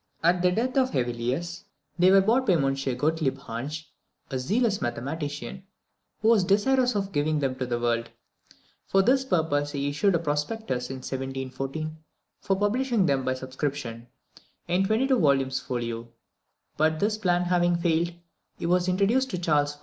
[0.23, 1.65] At the death of Hevelius
[1.99, 2.73] they were bought by M.
[2.73, 3.85] Gottlieb Hansch,
[4.31, 5.61] a zealous mathematician,
[6.23, 8.09] who was desirous of giving them to the world.
[8.87, 11.95] For this purpose he issued a prospectus in 1714
[12.39, 14.07] for publishing them by subscription,
[14.67, 16.07] in 22 volumes folio;
[16.77, 18.11] but this plan having failed,
[18.57, 19.79] he was introduced to Charles VI.